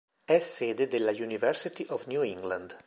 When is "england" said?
2.23-2.75